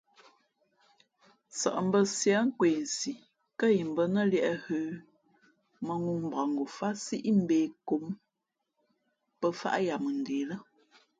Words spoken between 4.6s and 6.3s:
hə̌, mᾱŋū